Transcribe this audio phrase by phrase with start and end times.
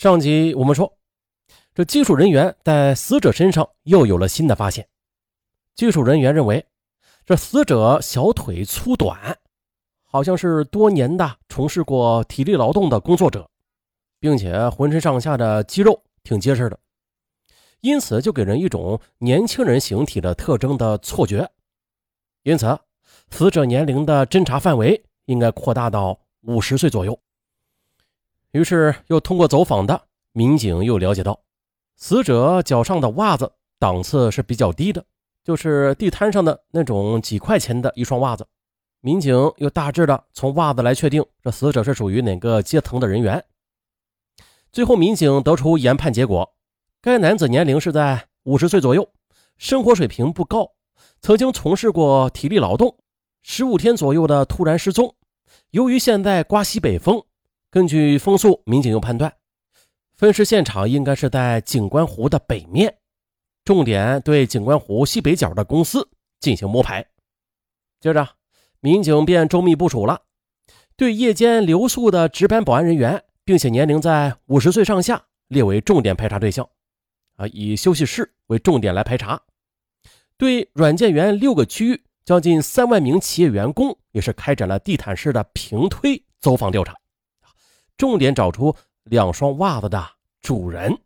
[0.00, 0.90] 上集我们说，
[1.74, 4.88] 这技术人员在死者身上又有了新的发现。
[5.74, 6.64] 技术人员认为，
[7.26, 9.36] 这死者小腿粗短，
[10.02, 13.46] 好像是多年的从事过体力劳动的工作者，
[14.18, 16.80] 并且浑身上下的肌肉挺结实的，
[17.82, 21.46] 因此就给人一种年轻人形体的特征的错觉。
[22.44, 22.66] 因此，
[23.30, 27.20] 死者年龄的侦查范围应该扩大到五十岁左右。
[28.52, 31.40] 于是，又通过走访的民警又了解到，
[31.96, 35.04] 死者脚上的袜子档次是比较低的，
[35.44, 38.44] 就是地摊上的那种几块钱的一双袜子。
[39.02, 43.44] 民警又大致的从袜子来确定这死者是属于哪个阶层的人员。
[44.72, 46.52] 最后，民警得出研判结果：
[47.00, 49.08] 该男子年龄是在五十岁左右，
[49.58, 50.72] 生活水平不高，
[51.20, 52.96] 曾经从事过体力劳动，
[53.42, 55.14] 十五天左右的突然失踪。
[55.70, 57.22] 由于现在刮西北风。
[57.72, 59.32] 根据风速，民警又判断，
[60.16, 62.96] 分尸现场应该是在景观湖的北面，
[63.64, 67.06] 重点对景观湖西北角的公司进行摸排。
[68.00, 68.28] 接着，
[68.80, 70.22] 民警便周密部署了，
[70.96, 76.68] 对夜间留宿的值班保安人员，并且年龄在五十岁上下列为重点排查对象，
[77.36, 79.40] 啊，以休息室为重点来排查。
[80.36, 86.99] 对软件园六个区域将近三万名企业员工，也是开展了地毯式的平推走访调查。
[88.00, 90.02] 重点找出两双袜子的
[90.40, 91.02] 主人。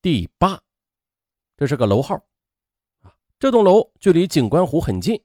[0.00, 0.60] 第八，
[1.56, 2.14] 这是个楼号
[3.02, 5.20] 啊，这栋楼距离景观湖很近，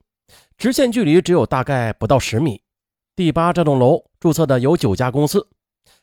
[0.58, 2.64] 直线距离只有大概不到十米。
[3.16, 5.48] 第八这栋楼注册的有九家公司，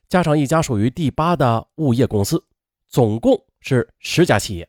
[0.09, 2.45] 加上一家属于第八的物业公司，
[2.87, 4.69] 总共是十家企业。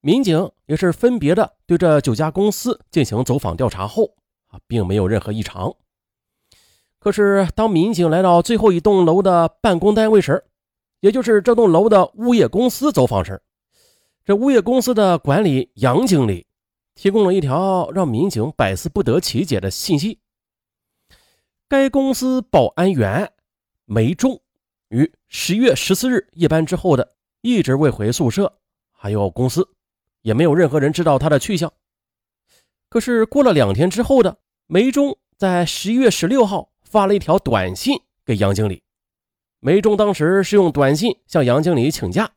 [0.00, 4.16] 民警也是分别的对这九家公司进行走访调查后
[4.48, 5.72] 啊，并没有任何异常。
[7.02, 10.44] 可是，当民警来到最后一栋楼的办公单位时，
[11.00, 13.42] 也就是这栋楼的物业公司走访时，
[14.24, 16.46] 这物业公司的管理杨经理
[16.94, 20.20] 提供了一条让民警百思不得其解的信息：
[21.68, 23.32] 该公司保安员
[23.84, 24.40] 梅忠
[24.90, 28.60] 于十月十四日夜班之后的一直未回宿舍，
[28.92, 29.68] 还有公司
[30.20, 31.72] 也没有任何人知道他的去向。
[32.88, 34.38] 可是过了两天之后的
[34.68, 36.68] 梅忠在十一月十六号。
[36.92, 38.82] 发了一条短信给杨经理，
[39.60, 42.32] 梅忠当时是用短信向杨经理请假，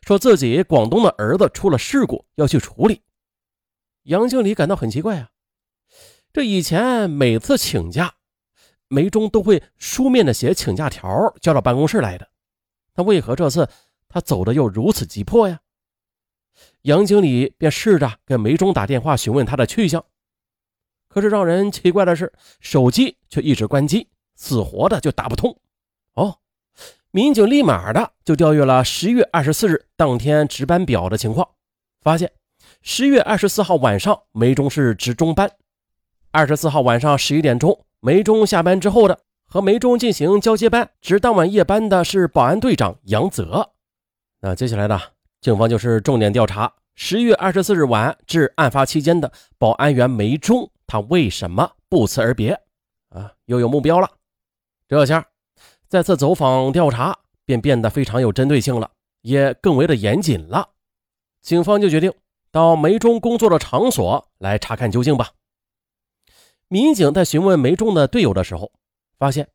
[0.00, 3.02] 说自己广东的儿子出了事故要去处理。
[4.04, 5.28] 杨经理感到很奇怪啊，
[6.32, 8.14] 这以前每次请假，
[8.88, 12.30] 梅忠都会书面的写请假条交到办公室来的，
[12.94, 13.68] 那为何这次
[14.08, 15.60] 他走的又如此急迫呀？
[16.82, 20.02] 杨经理便试着给梅忠打电话询问他的去向。
[21.12, 24.06] 可是让人奇怪的是，手机却一直关机，
[24.36, 25.54] 死活的就打不通。
[26.14, 26.36] 哦，
[27.10, 31.48] 民警立马的就调阅了十月二十四日当天值班表的情况，
[32.00, 32.30] 发现
[32.80, 35.50] 十月二十四号晚上梅中是值中班，
[36.30, 43.72] 二十四号晚上十一点钟梅中下班之后的和梅中进行交接班值当晚夜班的是保安队长杨泽。
[44.40, 45.00] 那接下来呢，
[45.40, 50.70] 警方就是重点调查十月二十四日晚至案发期间的保安员梅中。
[50.90, 52.50] 他为什么不辞而别？
[53.10, 54.10] 啊，又有目标了。
[54.88, 55.24] 这下
[55.86, 58.90] 再次走访调查便变得非常有针对性了，
[59.20, 60.70] 也更为的严谨了。
[61.40, 62.12] 警方就决定
[62.50, 65.30] 到梅中工作的场所来查看究竟吧。
[66.66, 68.72] 民警在询问梅中的队友的时候，
[69.16, 69.48] 发现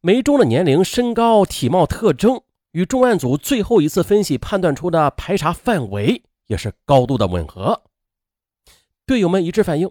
[0.00, 7.82] 梅中的年龄、身高、体貌特征与重案组最后一次分析判断出的排查范围也是高度的吻合。
[9.04, 9.90] 队友们一致反映。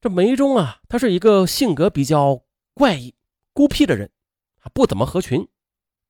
[0.00, 3.14] 这梅中啊，他是一个性格比较怪异、
[3.52, 4.10] 孤僻的人，
[4.72, 5.46] 不怎么合群，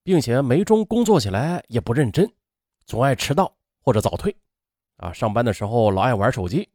[0.05, 2.33] 并且梅中工作起来也不认真，
[2.87, 4.37] 总爱迟到或者早退，
[4.99, 6.69] 啊，上班的时候老爱玩手机。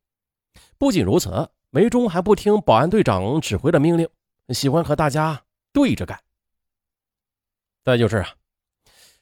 [0.78, 4.10] 不仅如此，梅中还不听保安队长指挥的命令，
[4.50, 6.20] 喜欢和大家对着干。
[7.82, 8.28] 再就是啊，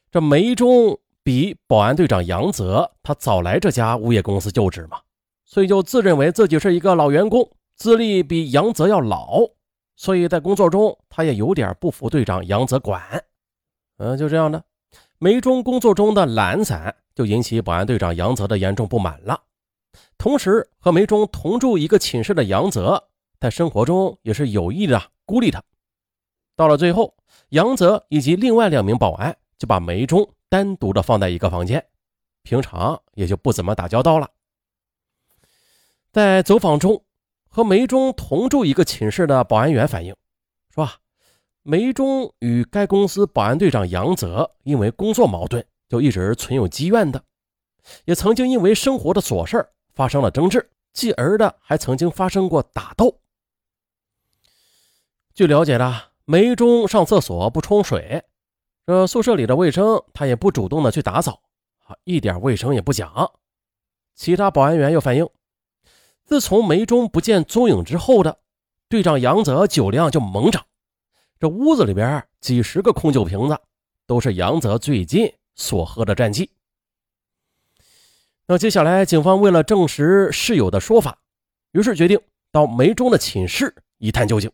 [0.10, 5.00] 这梅中比保安队长杨泽他早来这家物业公司就职嘛，
[5.46, 7.48] 所以就自认为自己是一个老员工。
[7.84, 9.42] 资历比杨泽要老，
[9.98, 13.26] 所以在工作中他也有点不服队长杨泽管。
[13.98, 14.64] 嗯，就这样的，
[15.18, 19.38] 梅中工作中的懒散就引起保安队长杨泽的严重不满了。
[20.18, 25.62] 同时，和梅中同住一个寝室的杨泽，在生活中也是有意的孤立他。
[26.56, 27.14] 到了最后，
[27.50, 31.86] 杨泽以及另外两名保安就把梅中单独的放在一个房间，
[32.44, 34.30] 平常也就不怎么打交道了。
[36.14, 37.04] 在走访中。
[37.56, 40.16] 和梅中同住一个寝室的保安员反映
[40.74, 40.96] 说：“啊，
[41.62, 47.24] 梅忠与该公司保安队长杨泽因为工作矛盾，就一直存有积怨的，
[48.06, 53.20] 也曾经因为生活的琐事发生了争执，继而的还曾经发生过打斗。
[55.36, 58.24] 据了解的，梅忠上厕所不冲水，
[58.88, 61.44] 这宿舍里的卫生他也不主动的去打扫，
[61.86, 63.32] 啊，一点卫生也不讲。
[64.16, 65.30] 其他保安员又反映，
[66.34, 68.40] 自从梅中不见踪影之后的
[68.90, 70.66] 队长杨泽酒量就猛涨，
[71.40, 73.56] 这屋子里边几十个空酒瓶子
[74.08, 76.50] 都是杨泽最近所喝的战绩。
[78.48, 81.20] 那接下来，警方为了证实室友的说法，
[81.72, 82.20] 于是决定
[82.52, 84.52] 到梅中的寝室一探究竟。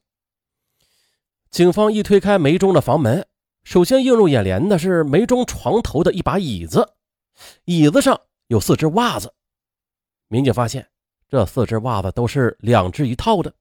[1.50, 3.26] 警方一推开梅中的房门，
[3.64, 6.96] 首先映入眼帘的是梅中床头的一把椅子，
[7.64, 9.34] 椅子上有四只袜子。
[10.28, 10.90] 民警发现，
[11.30, 13.54] 这四只袜子都是两只一套的，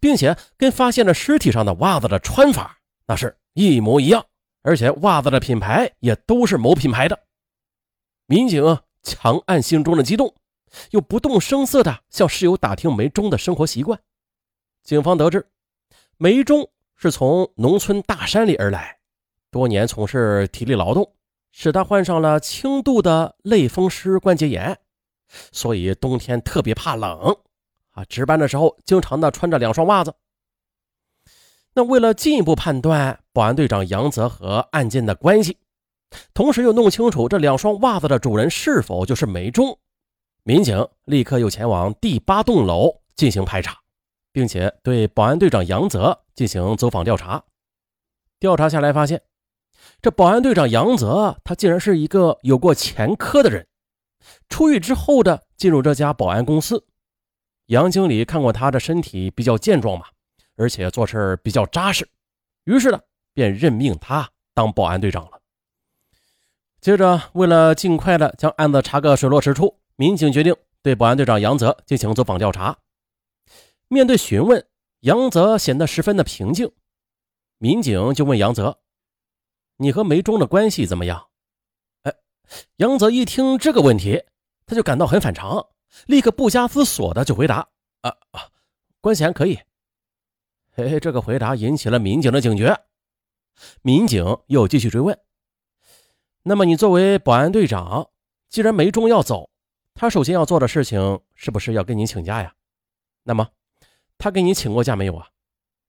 [0.00, 4.24] 并且跟发现了尸体上的袜子的穿法那是一模一样，
[4.62, 7.18] 而且袜子的品牌也都是某品牌的。
[8.26, 10.34] 民警强按心中的激动，
[10.90, 14.00] 又不动声色地向室友打听梅中的生活习惯。
[14.82, 15.46] 警方得知，
[16.16, 16.68] 梅中。
[16.98, 19.00] 是从农村大山里而来，
[19.50, 21.12] 多年从事体力劳动，
[21.52, 24.78] 使他患上了轻度的类风湿关节炎，
[25.52, 27.36] 所以冬天特别怕冷
[27.90, 28.04] 啊！
[28.04, 30.14] 值班的时候经常的穿着两双袜子。
[31.74, 35.58] 那为了进一步判断保安队长杨泽和案件的关系，
[36.34, 39.78] 同时又弄清楚这两双袜子的主人是否就是梅忠，
[40.42, 43.78] 民警立刻又前往第八栋楼进行排查。
[44.36, 47.42] 并且对保安队长杨泽进行走访调查，
[48.38, 49.22] 调查下来发现，
[50.02, 53.66] 这保安队长杨泽他竟然是一个有过前科的人，
[54.48, 56.86] 出狱之后的进入这家保安公司。
[57.66, 60.06] 杨经理看过他的身体比较健壮嘛，
[60.56, 62.08] 而且做事比较扎实，
[62.64, 63.00] 于是呢
[63.34, 65.40] 便任命他当保安队长了。
[66.80, 72.78] 接着，为了尽快的将案子查个水落石出，民警决定对保安队长杨泽进行走访调查。
[73.88, 74.64] 面对询问，
[75.00, 76.70] 杨泽显得十分的平静。
[77.58, 78.78] 民警就问杨泽
[79.78, 81.26] ：“你和梅忠的关系怎么样？”
[82.76, 84.22] 杨泽一听这个问题，
[84.66, 85.66] 他就感到很反常，
[86.06, 87.68] 立刻不加思索的就回答
[88.02, 88.48] ：“啊啊，
[89.00, 89.58] 关系还可以。”
[90.72, 92.78] 嘿嘿，这个回答引起了民警的警觉。
[93.82, 95.18] 民警又继续追问
[96.44, 98.10] ：“那么你作为保安队长，
[98.48, 99.50] 既然梅忠要走，
[99.94, 102.54] 他首先要做的事情是不是要跟你请假呀？
[103.22, 103.48] 那么？”
[104.18, 105.28] 他跟你请过假没有啊？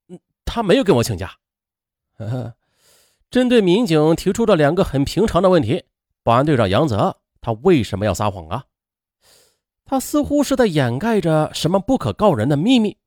[0.08, 1.38] 嗯，他没有跟我请假。
[2.16, 2.54] 呵呵
[3.30, 5.84] 针对民警提出的两个很平常的问题，
[6.28, 8.66] 保安队长杨泽他为什么要撒谎啊？
[9.86, 12.98] 他似乎是在掩盖着什么不可告人的秘密。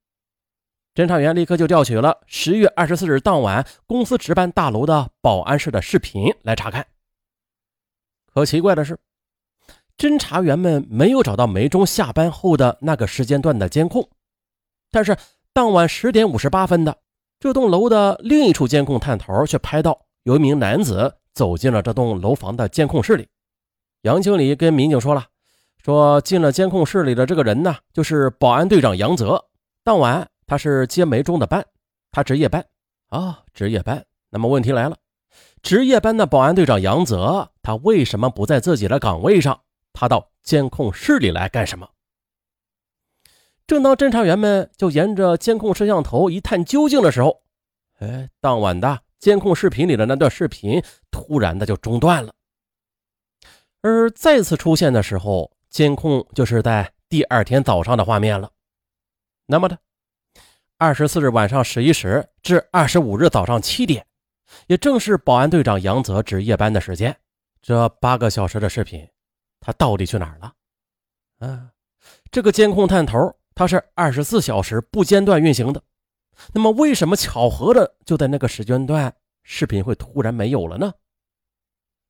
[0.96, 6.88] 侦查员立刻就调取了十月二十四日当晚公司值班大楼的保安室的视频来查看。
[8.34, 8.98] 可奇怪的是，
[9.96, 14.10] 侦查员们没有找到梅忠下班后的那个时间段的监控。
[14.90, 15.16] 但是
[15.54, 16.98] 当晚十点五十八分的
[17.40, 23.28] 这栋楼的另一处监控探头却拍到有一名男子走进了这栋楼房的监控室里。
[24.02, 25.26] 杨经理跟民警说了，
[25.84, 29.44] 说进了监控室里的这个人呢，就是保安队长杨泽。
[29.84, 31.66] 当晚他是接梅中的班，
[32.12, 32.66] 他值夜班
[33.10, 34.06] 啊，值夜班。
[34.30, 34.98] 那么问题来了，
[35.62, 39.62] 值夜班的保安队长杨泽，他为什么不在自己的岗位上？
[39.94, 41.90] 他到监控室里来干什么？
[43.68, 47.42] 正当侦查员们就沿着监控摄像头一探究竟的时候，
[48.00, 52.34] 哎，当晚的监控视频里的那段视频突然的就中断了。
[53.82, 58.52] 而再次出现的时候，监控就是在第二天早上的画面了。
[59.46, 59.78] 那么的，
[60.78, 64.06] 二十四日晚上十一时至二十五日早上七点，
[64.68, 67.16] 也正是保安队长杨泽值夜班的时间。
[67.62, 69.08] 这八个小时的视频，
[69.62, 70.54] 他到底去哪儿了？
[71.48, 71.72] 啊，
[72.30, 73.34] 这个监控探头。
[73.54, 75.84] 它是二十四小时不间断运行的，
[76.54, 80.94] 那么为什么巧合的就在那个时间段，视频会突然没有了呢？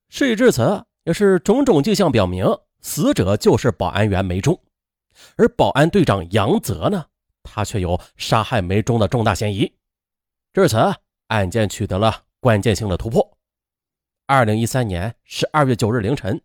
[0.10, 2.46] 事已至此，也是种种迹象表明，
[2.82, 4.60] 死者就是保安员梅忠，
[5.36, 7.06] 而保安队长杨泽呢，
[7.44, 9.72] 他却有杀害梅忠的重大嫌疑。
[10.54, 10.78] 至此，
[11.28, 13.38] 案件取得了关键性的突破。
[14.26, 16.42] 二零一三年十二月九日凌晨，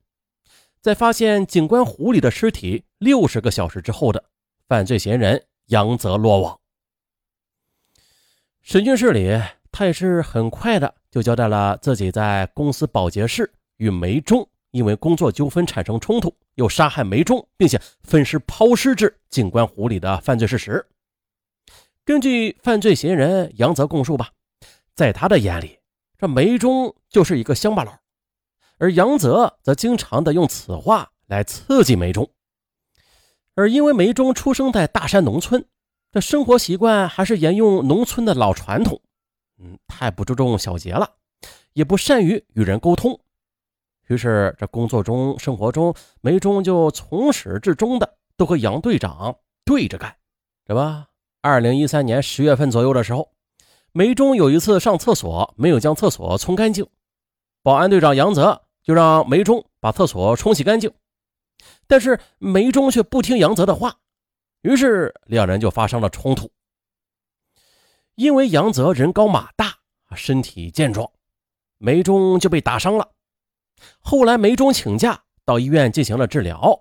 [0.81, 4.25] 在发现警官湖里的尸体六十个小时之后的。
[4.69, 6.59] 犯罪嫌疑人杨泽落网。
[8.67, 20.85] 审讯室里，他也是很快的就交代了自己在公司保洁室与梅中因为工作纠纷产生冲突，又杀害梅中，并且分尸抛尸至警官湖里的犯罪事实。
[22.05, 24.31] 根据犯罪嫌疑人杨泽供述吧，
[24.97, 25.79] 在他的眼里，
[26.19, 27.97] 这梅中就是一个乡巴佬，
[28.79, 32.29] 而杨泽则经常的用此话来刺激梅中。
[33.55, 35.65] 而因为梅中出生在大山农村，
[36.17, 38.99] 这生活习惯还是沿用农村的老传统，
[39.59, 41.11] 嗯，太不注重小节了，
[41.75, 43.21] 也不善于与人沟通。
[44.09, 50.17] 于是，这工作中、生活中，梅忠就从始至终的都和杨队长对着干，
[50.67, 51.09] 是吧？
[51.43, 53.31] 二零一三年十月份左右的时候，
[53.93, 56.87] 梅忠有一次上厕所没有将厕所冲干净，
[57.63, 60.91] 保安队长杨泽就让梅忠把厕所冲洗干净。
[61.87, 63.99] 但是梅忠却不听杨泽的话，
[64.67, 66.51] 于是两人就发生了冲突。
[68.17, 69.79] 因为杨泽人高马大，
[70.17, 71.09] 身体健壮，
[71.79, 73.13] 梅忠就被打伤了。
[74.01, 76.81] 后来梅忠请假到医院进行了治疗，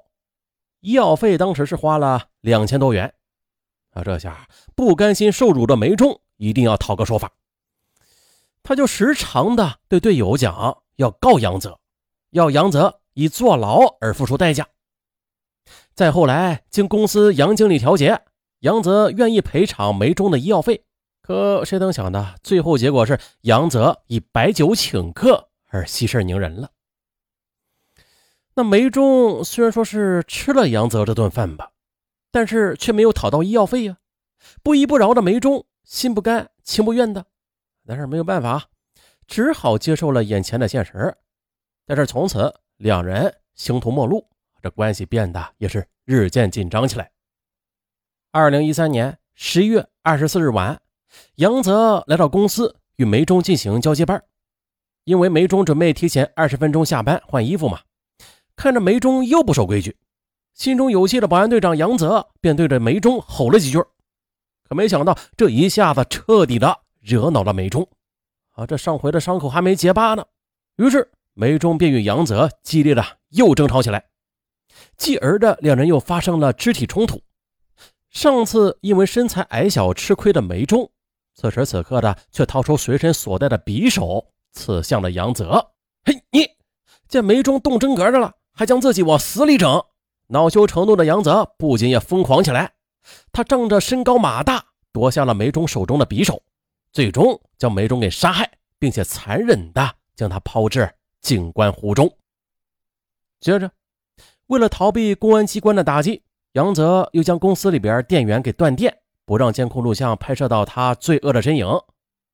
[0.80, 3.14] 医药费当时是花了两千多元。
[3.92, 7.32] 啊，这下不甘心受辱的梅忠一定要讨个说法，
[8.64, 11.80] 他就时常的对队友讲要告杨泽，
[12.32, 14.68] 要杨泽以坐牢而付出代价。
[15.96, 18.22] 再后来，经公司杨经理调解，
[18.60, 20.84] 杨泽愿意赔偿梅中的医药费。
[21.22, 26.72] 可谁能想的，最后结果是杨泽以白酒请客而息事宁人了。
[28.56, 31.72] 那梅中虽然说是吃了杨泽这顿饭吧，
[32.30, 33.98] 但是却没有讨到医药费呀。
[34.62, 37.26] 不依不饶的梅中心不甘情不愿的，
[37.88, 38.66] 但是没有办法，
[39.28, 41.16] 只好接受了眼前的现实。
[41.86, 44.28] 但是从此两人形同陌路。
[44.66, 47.12] 这关系变得也是日渐紧张起来。
[48.32, 50.82] 二零一三年十一月二十四日晚，
[51.36, 54.24] 杨泽来到公司与梅中进行交接班，
[55.04, 57.82] 因为梅中准备提前二十分钟下班换衣服嘛。
[58.56, 59.96] 看着梅中又不守规矩，
[60.56, 63.78] 心中有气的保安队长杨泽便对着梅中吼了几句，
[64.68, 67.88] 可没想到这一下子彻底的惹恼了梅中。
[68.54, 70.26] 啊，这上回的伤口还没结疤呢，
[70.78, 74.04] 于是梅中便与杨泽激烈的又争吵起来。
[74.98, 77.22] 继而的两人又发生了肢体冲突。
[78.10, 80.90] 上次因为身材矮小吃亏的梅忠，
[81.34, 85.72] 此时此刻的却掏出随身所带的匕首，刺向了杨泽。
[86.06, 86.50] 嘿，你
[87.10, 89.84] 见梅忠动真格的了，还将自己往死里整！
[90.28, 92.74] 恼羞成怒的杨泽不仅也疯狂起来，
[93.34, 94.64] 他仗着身高马大，
[94.94, 96.42] 夺下了梅忠手中的匕首，
[96.94, 100.90] 最终将梅忠给杀害，并且残忍的将他抛至
[101.20, 102.10] 景观湖中。
[103.42, 103.70] 接着。
[104.48, 106.22] 为了逃避公安机关的打击，
[106.52, 111.68] 杨泽又将公司里边电源给断电，不让监控录像拍摄到他罪恶的身影。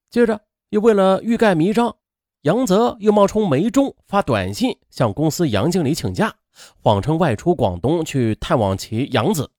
[0.09, 1.95] 接着，又为了欲盖弥彰，
[2.41, 6.35] 杨泽又冒充梅忠发短信向公司杨经理请假，
[6.83, 9.49] 谎称外出广东去探望其养子，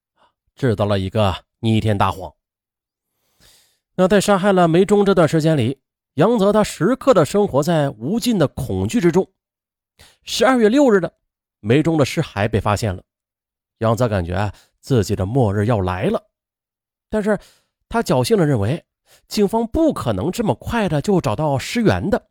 [0.54, 2.34] 制造了一个弥天大谎。
[3.94, 5.78] 那在杀害了梅忠这段时间里，
[6.14, 9.26] 杨泽他时刻的生活在无尽的恐惧之中。
[10.22, 11.14] 十二月六日的。
[11.64, 13.04] 梅中的尸骸被发现了，
[13.78, 16.20] 杨泽感觉自己的末日要来了，
[17.08, 17.38] 但是
[17.88, 18.84] 他侥幸的认为
[19.28, 22.28] 警方不可能这么快的就找到尸源的。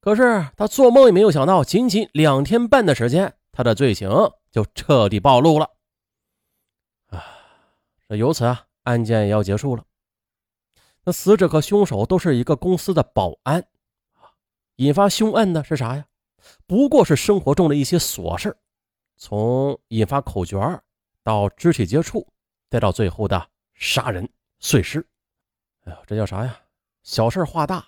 [0.00, 4.10] 可是他做梦也没有想到，仅仅两天半的时间，他的罪行
[4.52, 5.70] 就彻底暴露了。
[7.06, 7.24] 啊，
[8.06, 9.82] 这由此啊，案件也要结束了。
[11.04, 13.66] 那死者和凶手都是一个公司的保安，
[14.76, 16.04] 引发凶案的是啥呀？
[16.66, 18.54] 不过是生活中的一些琐事
[19.16, 20.82] 从引发口角
[21.22, 22.26] 到肢体接触，
[22.68, 24.28] 再到最后的杀人
[24.58, 25.06] 碎尸，
[25.84, 26.58] 哎呦，这叫啥呀？
[27.02, 27.84] 小事化大，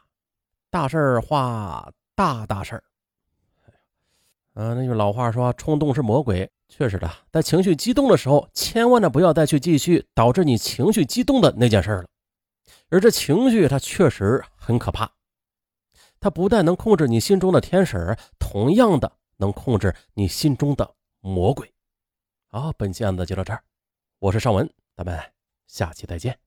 [0.70, 2.84] 大事化大大事儿。
[4.54, 7.10] 嗯，那句老话说，冲动是魔鬼，确实的。
[7.30, 12.06] 在情绪激动的时候，千万的不要再去继续导致你情绪激动的那件事了。
[12.88, 15.10] 而这情绪，它确实很可怕，
[16.20, 20.94] 它不但能控制你心中的天使，同样的能控制你心中的。
[21.26, 21.74] 魔鬼，
[22.46, 23.60] 好，本期案子就到这儿，
[24.20, 25.20] 我是尚文，咱们
[25.66, 26.38] 下期再见。